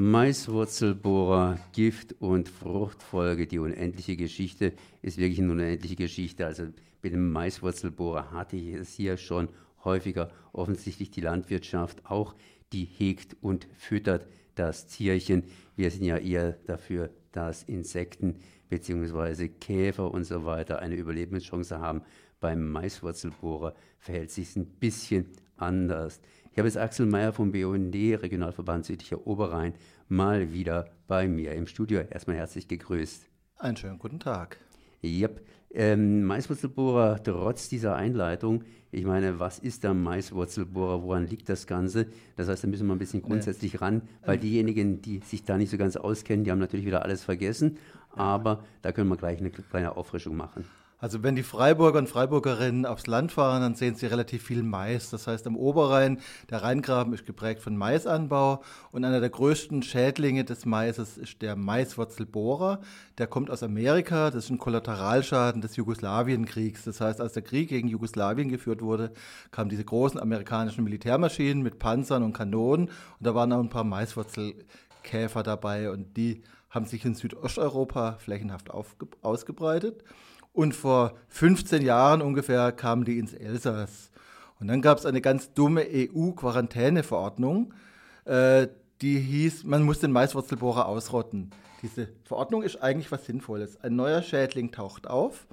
[0.00, 6.46] Maiswurzelbohrer, Gift und Fruchtfolge, die unendliche Geschichte ist wirklich eine unendliche Geschichte.
[6.46, 6.66] Also
[7.02, 9.48] mit dem Maiswurzelbohrer hatte ich es hier schon
[9.82, 10.30] häufiger.
[10.52, 12.36] Offensichtlich die Landwirtschaft auch,
[12.72, 15.42] die hegt und füttert das Tierchen.
[15.74, 18.36] Wir sind ja eher dafür, dass Insekten
[18.68, 19.48] bzw.
[19.48, 22.02] Käfer und so weiter eine Überlebenschance haben.
[22.38, 25.26] Beim Maiswurzelbohrer verhält sich ein bisschen
[25.56, 26.20] anders.
[26.58, 29.74] Ich habe jetzt Axel Meyer vom BUND, Regionalverband Südlicher Oberrhein,
[30.08, 32.00] mal wieder bei mir im Studio.
[32.00, 33.28] Erstmal herzlich gegrüßt.
[33.58, 34.56] Einen schönen guten Tag.
[35.04, 35.40] Yep.
[35.70, 41.04] Ähm, Maiswurzelbohrer, trotz dieser Einleitung, ich meine, was ist der Maiswurzelbohrer?
[41.04, 42.08] Woran liegt das Ganze?
[42.34, 43.78] Das heißt, da müssen wir ein bisschen grundsätzlich nee.
[43.78, 44.40] ran, weil ähm.
[44.40, 47.78] diejenigen, die sich da nicht so ganz auskennen, die haben natürlich wieder alles vergessen.
[48.10, 50.64] Aber da können wir gleich eine kleine Auffrischung machen.
[51.00, 55.10] Also wenn die Freiburger und Freiburgerinnen aufs Land fahren, dann sehen sie relativ viel Mais.
[55.10, 56.18] Das heißt, am Oberrhein,
[56.50, 61.54] der Rheingraben ist geprägt von Maisanbau und einer der größten Schädlinge des Maises ist der
[61.54, 62.80] Maiswurzelbohrer.
[63.16, 66.82] Der kommt aus Amerika, das ist ein Kollateralschaden des Jugoslawienkriegs.
[66.82, 69.12] Das heißt, als der Krieg gegen Jugoslawien geführt wurde,
[69.52, 73.84] kamen diese großen amerikanischen Militärmaschinen mit Panzern und Kanonen und da waren auch ein paar
[73.84, 78.70] Maiswurzelkäfer dabei und die haben sich in Südosteuropa flächenhaft
[79.22, 80.02] ausgebreitet.
[80.52, 84.10] Und vor 15 Jahren ungefähr kamen die ins Elsass.
[84.60, 87.72] Und dann gab es eine ganz dumme EU-Quarantäneverordnung,
[88.24, 88.68] äh,
[89.00, 91.50] die hieß, man muss den Maiswurzelbohrer ausrotten.
[91.82, 93.80] Diese Verordnung ist eigentlich was Sinnvolles.
[93.82, 95.46] Ein neuer Schädling taucht auf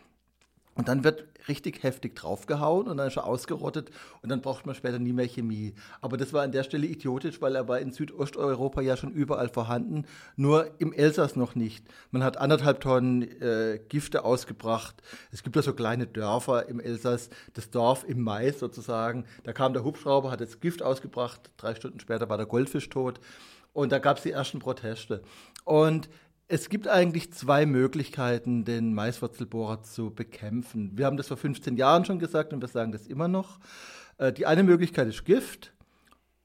[0.76, 4.76] und dann wird richtig heftig draufgehauen und dann ist er ausgerottet und dann braucht man
[4.76, 5.73] später nie mehr Chemie.
[6.02, 9.48] Aber das war an der Stelle idiotisch, weil er war in Südosteuropa ja schon überall
[9.48, 11.86] vorhanden, nur im Elsass noch nicht.
[12.12, 15.02] Man hat anderthalb Tonnen äh, Gifte ausgebracht.
[15.31, 19.26] Es gibt ja so kleine Dörfer im Elsass, das Dorf im Mais sozusagen.
[19.44, 23.20] Da kam der Hubschrauber, hat das Gift ausgebracht, drei Stunden später war der Goldfisch tot.
[23.72, 25.22] Und da gab es die ersten Proteste.
[25.66, 26.09] Und
[26.48, 30.92] es gibt eigentlich zwei Möglichkeiten, den Maiswurzelbohrer zu bekämpfen.
[30.96, 33.59] Wir haben das vor 15 Jahren schon gesagt und wir sagen das immer noch.
[34.18, 35.74] Äh, die eine Möglichkeit ist Gift,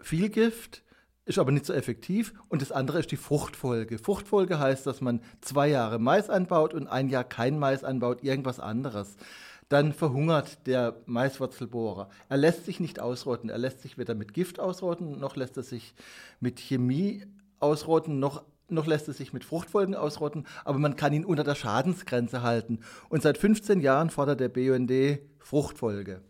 [0.00, 0.82] viel Gift,
[1.26, 2.32] ist aber nicht so effektiv.
[2.48, 3.98] Und das andere ist die Fruchtfolge.
[3.98, 8.58] Fruchtfolge heißt, dass man zwei Jahre Mais anbaut und ein Jahr kein Mais anbaut, irgendwas
[8.58, 9.16] anderes.
[9.68, 12.08] Dann verhungert der Maiswurzelbohrer.
[12.28, 13.50] Er lässt sich nicht ausrotten.
[13.50, 15.94] Er lässt sich weder mit Gift ausrotten, noch lässt er sich
[16.40, 17.24] mit Chemie
[17.60, 18.42] ausrotten, noch
[18.74, 22.80] noch lässt es sich mit Fruchtfolgen ausrotten, aber man kann ihn unter der Schadensgrenze halten.
[23.08, 26.20] Und seit 15 Jahren fordert der BUND Fruchtfolge.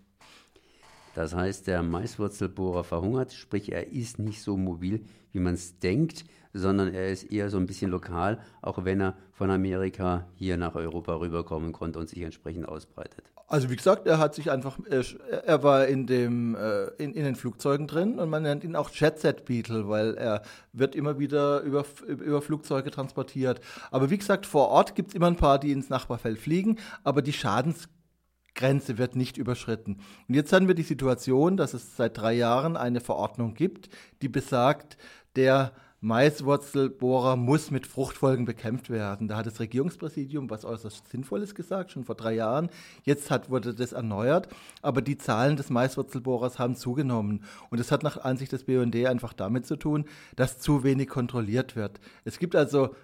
[1.15, 6.25] Das heißt, der Maiswurzelbohrer verhungert, sprich er ist nicht so mobil, wie man es denkt,
[6.53, 10.75] sondern er ist eher so ein bisschen lokal, auch wenn er von Amerika hier nach
[10.75, 13.25] Europa rüberkommen konnte und sich entsprechend ausbreitet.
[13.51, 17.35] Also wie gesagt, er hat sich einfach, er war in, dem, äh, in, in den
[17.35, 21.61] Flugzeugen drin und man nennt ihn auch Jet Set Beetle, weil er wird immer wieder
[21.63, 23.61] über, über Flugzeuge transportiert.
[23.91, 27.23] Aber wie gesagt, vor Ort gibt es immer ein paar, die ins Nachbarfeld fliegen, aber
[27.23, 29.99] die Schadensgrenze wird nicht überschritten.
[30.29, 33.89] Und jetzt haben wir die Situation, dass es seit drei Jahren eine Verordnung gibt,
[34.23, 34.97] die besagt,
[35.35, 35.73] der
[36.03, 39.29] Maiswurzelbohrer muss mit Fruchtfolgen bekämpft werden.
[39.29, 42.71] Da hat das Regierungspräsidium was äußerst Sinnvolles gesagt, schon vor drei Jahren.
[43.03, 44.49] Jetzt hat, wurde das erneuert,
[44.81, 47.45] aber die Zahlen des Maiswurzelbohrers haben zugenommen.
[47.69, 50.07] Und es hat nach Ansicht des BUND einfach damit zu tun,
[50.37, 52.01] dass zu wenig kontrolliert wird.
[52.25, 52.95] Es gibt also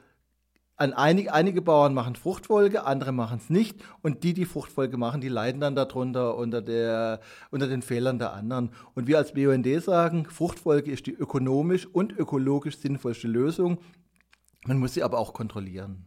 [0.77, 3.83] an einig, einige Bauern machen Fruchtfolge, andere machen es nicht.
[4.03, 7.21] Und die, die Fruchtfolge machen, die leiden dann darunter unter, der,
[7.51, 8.71] unter den Fehlern der anderen.
[8.95, 13.79] Und wir als BUND sagen, Fruchtfolge ist die ökonomisch und ökologisch sinnvollste Lösung.
[14.67, 16.05] Man muss sie aber auch kontrollieren.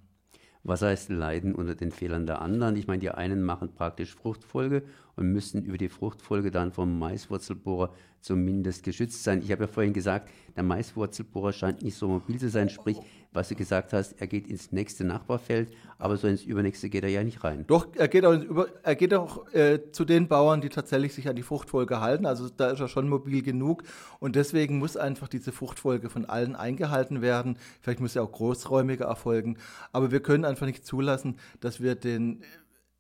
[0.64, 2.76] Was heißt leiden unter den Fehlern der anderen?
[2.76, 4.84] Ich meine, die einen machen praktisch Fruchtfolge
[5.16, 9.42] und müssen über die Fruchtfolge dann vom Maiswurzelbohrer zumindest geschützt sein.
[9.42, 12.98] Ich habe ja vorhin gesagt, der Maiswurzelbohrer scheint nicht so mobil zu sein, sprich,
[13.32, 17.10] was du gesagt hast, er geht ins nächste Nachbarfeld, aber so ins übernächste geht er
[17.10, 17.64] ja nicht rein.
[17.68, 21.36] Doch, er geht auch, er geht auch äh, zu den Bauern, die tatsächlich sich an
[21.36, 22.26] die Fruchtfolge halten.
[22.26, 23.84] Also da ist er schon mobil genug
[24.20, 27.58] und deswegen muss einfach diese Fruchtfolge von allen eingehalten werden.
[27.82, 29.58] Vielleicht muss sie auch großräumiger erfolgen,
[29.92, 32.42] aber wir können einfach nicht zulassen, dass wir den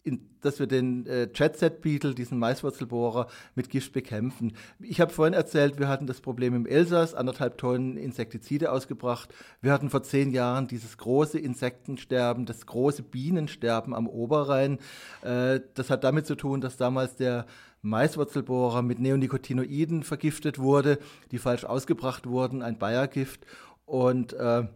[0.10, 4.54] in, dass wir den äh, Jetset Beetle, diesen Maiswurzelbohrer, mit Gift bekämpfen.
[4.80, 9.34] Ich habe vorhin erzählt, wir hatten das Problem im Elsass, anderthalb Tonnen Insektizide ausgebracht.
[9.62, 14.80] Wir hatten vor zehn Jahren dieses große Insektensterben, das große Bienensterben am Oberrhein.
[15.22, 17.46] Äh, das hat damit zu tun, dass damals der
[17.82, 21.00] Maiswurzelbohrer mit Neonicotinoiden vergiftet wurde,
[21.32, 23.46] die falsch ausgebracht wurden, ein Bayergift.
[23.86, 24.68] Und äh,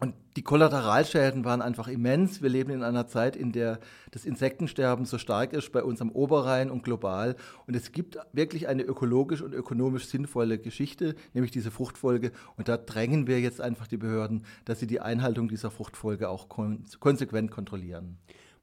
[0.00, 2.40] Und die Kollateralschäden waren einfach immens.
[2.40, 3.78] Wir leben in einer Zeit, in der
[4.12, 7.36] das Insektensterben so stark ist, bei uns am Oberrhein und global.
[7.66, 12.32] Und es gibt wirklich eine ökologisch und ökonomisch sinnvolle Geschichte, nämlich diese Fruchtfolge.
[12.56, 16.48] Und da drängen wir jetzt einfach die Behörden, dass sie die Einhaltung dieser Fruchtfolge auch
[16.48, 18.16] kon konsequent kontrollieren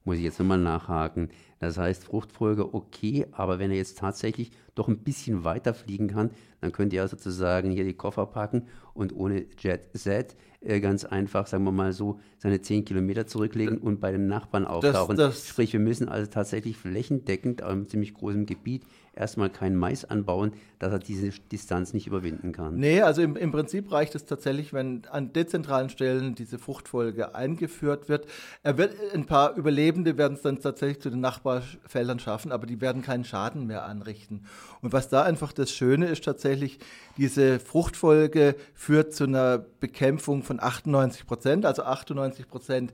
[0.08, 1.28] muss ich jetzt nochmal nachhaken.
[1.60, 6.30] Das heißt, Fruchtfolge okay, aber wenn er jetzt tatsächlich doch ein bisschen weiter fliegen kann,
[6.60, 11.46] dann könnt ihr sozusagen hier die Koffer packen und ohne Jet Set äh, ganz einfach,
[11.46, 15.16] sagen wir mal so, seine 10 Kilometer zurücklegen und bei den Nachbarn auftauchen.
[15.16, 18.82] Das, das Sprich, wir müssen also tatsächlich flächendeckend auf einem ziemlich großen Gebiet
[19.14, 22.76] erstmal keinen Mais anbauen, dass er diese Distanz nicht überwinden kann.
[22.76, 28.08] Nee, also im, im Prinzip reicht es tatsächlich, wenn an dezentralen Stellen diese Fruchtfolge eingeführt
[28.08, 28.26] wird.
[28.62, 32.80] Er wird ein paar Überlebende werden es dann tatsächlich zu den Nachbarfeldern schaffen, aber die
[32.80, 34.44] werden keinen Schaden mehr anrichten.
[34.80, 36.78] Und was da einfach das Schöne ist tatsächlich,
[37.16, 42.92] diese Fruchtfolge führt zu einer Bekämpfung von 98 Prozent, also 98 Prozent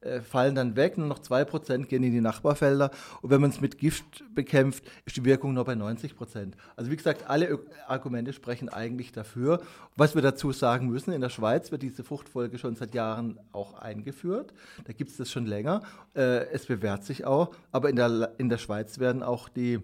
[0.00, 2.90] äh, fallen dann weg, nur noch 2% gehen in die Nachbarfelder.
[3.22, 6.52] Und wenn man es mit Gift bekämpft, ist die Wirkung nur bei 90%.
[6.76, 9.60] Also wie gesagt, alle Argumente sprechen eigentlich dafür.
[9.96, 13.74] Was wir dazu sagen müssen, in der Schweiz wird diese Fruchtfolge schon seit Jahren auch
[13.74, 14.52] eingeführt.
[14.84, 15.82] Da gibt es das schon länger.
[16.14, 17.54] Äh, es bewährt sich auch.
[17.72, 19.80] Aber in der, in der Schweiz werden auch die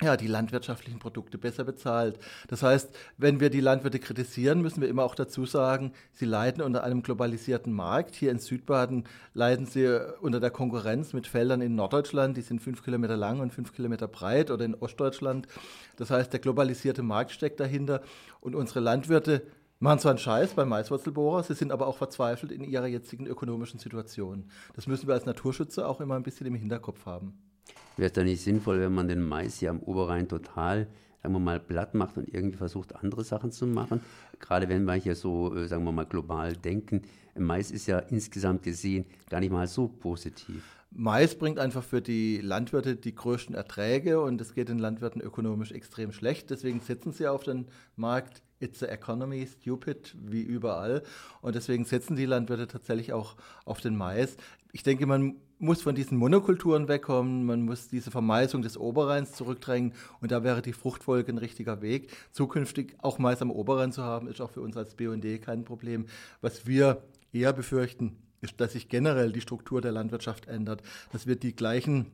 [0.00, 2.20] ja, die landwirtschaftlichen Produkte besser bezahlt.
[2.46, 6.62] Das heißt, wenn wir die Landwirte kritisieren, müssen wir immer auch dazu sagen, sie leiden
[6.62, 8.14] unter einem globalisierten Markt.
[8.14, 9.04] Hier in Südbaden
[9.34, 13.52] leiden sie unter der Konkurrenz mit Feldern in Norddeutschland, die sind fünf Kilometer lang und
[13.52, 15.48] fünf Kilometer breit, oder in Ostdeutschland.
[15.96, 18.00] Das heißt, der globalisierte Markt steckt dahinter
[18.40, 19.42] und unsere Landwirte
[19.80, 23.80] machen zwar einen Scheiß beim Maiswurzelbohrer, sie sind aber auch verzweifelt in ihrer jetzigen ökonomischen
[23.80, 24.48] Situation.
[24.74, 27.47] Das müssen wir als Naturschützer auch immer ein bisschen im Hinterkopf haben.
[27.96, 30.86] Wäre es da nicht sinnvoll, wenn man den Mais hier am Oberrhein total,
[31.22, 34.00] sagen wir mal, platt macht und irgendwie versucht, andere Sachen zu machen?
[34.38, 37.02] Gerade wenn wir hier so, äh, sagen wir mal, global denken.
[37.36, 40.64] Mais ist ja insgesamt gesehen gar nicht mal so positiv.
[41.00, 45.70] Mais bringt einfach für die Landwirte die größten Erträge und es geht den Landwirten ökonomisch
[45.70, 46.50] extrem schlecht.
[46.50, 48.42] Deswegen setzen sie auf den Markt.
[48.58, 51.04] It's the economy, stupid, wie überall.
[51.40, 54.36] Und deswegen setzen die Landwirte tatsächlich auch auf den Mais.
[54.72, 59.92] Ich denke, man muss von diesen Monokulturen wegkommen, man muss diese Vermeisung des Oberrheins zurückdrängen
[60.20, 62.10] und da wäre die Fruchtfolge ein richtiger Weg.
[62.32, 66.06] Zukünftig auch Mais am Oberrhein zu haben, ist auch für uns als BUND kein Problem.
[66.40, 70.82] Was wir eher befürchten, ist, dass sich generell die Struktur der Landwirtschaft ändert,
[71.12, 72.06] dass wir die gleichen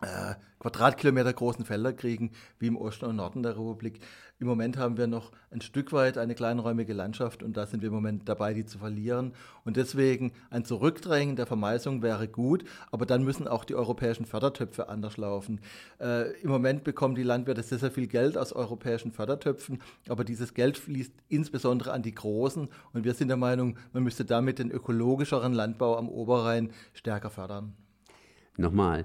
[0.00, 4.00] äh, Quadratkilometer großen Felder kriegen wie im Osten und Norden der Republik.
[4.40, 7.88] Im Moment haben wir noch ein Stück weit eine kleinräumige Landschaft und da sind wir
[7.88, 9.32] im Moment dabei, die zu verlieren.
[9.64, 14.88] Und deswegen ein Zurückdrängen der Vermeisung wäre gut, aber dann müssen auch die europäischen Fördertöpfe
[14.88, 15.60] anders laufen.
[16.00, 20.54] Äh, Im Moment bekommen die Landwirte sehr, sehr viel Geld aus europäischen Fördertöpfen, aber dieses
[20.54, 24.70] Geld fließt insbesondere an die Großen und wir sind der Meinung, man müsste damit den
[24.70, 27.74] ökologischeren Landbau am Oberrhein stärker fördern.
[28.56, 29.04] Nochmal,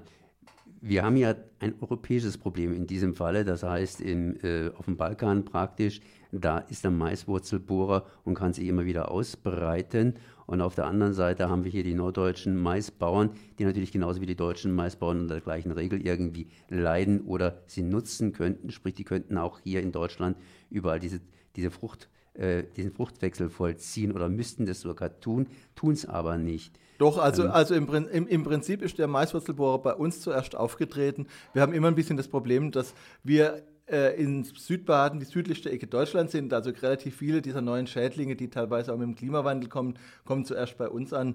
[0.86, 4.98] wir haben ja ein europäisches Problem in diesem Falle, das heißt in, äh, auf dem
[4.98, 10.14] Balkan praktisch, da ist der Maiswurzelbohrer und kann sich immer wieder ausbreiten.
[10.46, 14.26] Und auf der anderen Seite haben wir hier die norddeutschen Maisbauern, die natürlich genauso wie
[14.26, 18.70] die deutschen Maisbauern unter der gleichen Regel irgendwie leiden oder sie nutzen könnten.
[18.70, 20.36] Sprich, die könnten auch hier in Deutschland
[20.68, 21.20] überall diese,
[21.56, 26.78] diese Frucht, äh, diesen Fruchtwechsel vollziehen oder müssten das sogar tun, tun es aber nicht.
[26.98, 31.26] Doch, also, ähm, also im, im, im, Prinzip ist der Maiswurzelbohrer bei uns zuerst aufgetreten.
[31.52, 35.86] Wir haben immer ein bisschen das Problem, dass wir äh, in Südbaden, die südlichste Ecke
[35.86, 39.98] Deutschlands sind, also relativ viele dieser neuen Schädlinge, die teilweise auch mit dem Klimawandel kommen,
[40.24, 41.34] kommen zuerst bei uns an.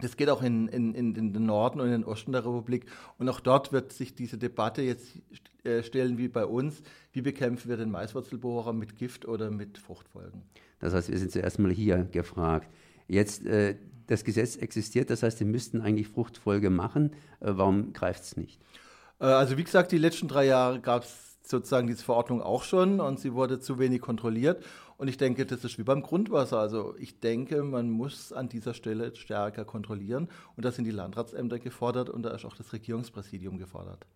[0.00, 2.86] Das geht auch in, in, in, den Norden und in den Osten der Republik.
[3.18, 5.06] Und auch dort wird sich diese Debatte jetzt
[5.64, 6.82] äh, stellen wie bei uns.
[7.12, 10.42] Wie bekämpfen wir den Maiswurzelbohrer mit Gift oder mit Fruchtfolgen?
[10.80, 12.68] Das heißt, wir sind zuerst mal hier gefragt.
[13.08, 13.76] Jetzt äh,
[14.06, 17.12] das Gesetz existiert, das heißt, sie müssten eigentlich Fruchtfolge machen.
[17.40, 18.60] Äh, warum greift es nicht?
[19.20, 23.00] Äh, also wie gesagt, die letzten drei Jahre gab es sozusagen diese Verordnung auch schon
[23.00, 24.62] und sie wurde zu wenig kontrolliert.
[24.98, 26.58] Und ich denke, das ist wie beim Grundwasser.
[26.58, 30.28] Also ich denke, man muss an dieser Stelle stärker kontrollieren.
[30.56, 34.06] Und da sind die Landratsämter gefordert und da ist auch das Regierungspräsidium gefordert.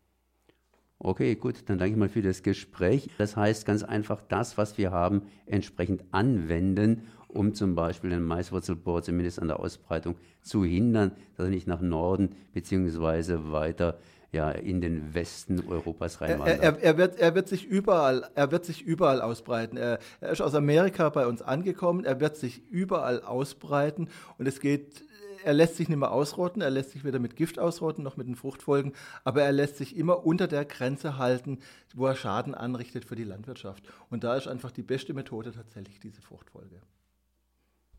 [0.98, 3.10] Okay, gut, dann danke ich mal für das Gespräch.
[3.18, 9.02] Das heißt ganz einfach, das, was wir haben, entsprechend anwenden um zum Beispiel den Maiswurzelbohr
[9.02, 13.98] zumindest an der Ausbreitung zu hindern, dass er nicht nach Norden beziehungsweise weiter
[14.32, 16.60] ja, in den Westen Europas reinwandert.
[16.60, 19.76] Er, er, er, wird, er, wird sich überall, er wird sich überall ausbreiten.
[19.76, 24.08] Er, er ist aus Amerika bei uns angekommen, er wird sich überall ausbreiten
[24.38, 25.04] und es geht
[25.44, 28.28] er lässt sich nicht mehr ausrotten, er lässt sich weder mit Gift ausrotten noch mit
[28.28, 28.92] den Fruchtfolgen,
[29.24, 31.58] aber er lässt sich immer unter der Grenze halten,
[31.94, 33.82] wo er Schaden anrichtet für die Landwirtschaft.
[34.08, 36.80] Und da ist einfach die beste Methode tatsächlich diese Fruchtfolge.